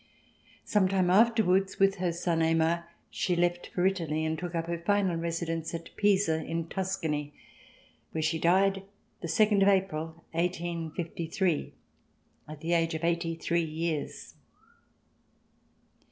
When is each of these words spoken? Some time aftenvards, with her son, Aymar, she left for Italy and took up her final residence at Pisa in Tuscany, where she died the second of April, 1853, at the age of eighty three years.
Some 0.65 0.87
time 0.87 1.09
aftenvards, 1.11 1.77
with 1.77 1.97
her 1.97 2.11
son, 2.11 2.41
Aymar, 2.41 2.87
she 3.11 3.35
left 3.35 3.67
for 3.67 3.85
Italy 3.85 4.25
and 4.25 4.35
took 4.35 4.55
up 4.55 4.65
her 4.65 4.79
final 4.79 5.15
residence 5.15 5.75
at 5.75 5.95
Pisa 5.95 6.43
in 6.43 6.67
Tuscany, 6.69 7.33
where 8.11 8.23
she 8.23 8.39
died 8.39 8.81
the 9.21 9.27
second 9.27 9.61
of 9.61 9.69
April, 9.69 10.23
1853, 10.31 11.73
at 12.47 12.61
the 12.61 12.73
age 12.73 12.95
of 12.95 13.03
eighty 13.03 13.35
three 13.35 13.61
years. 13.61 14.33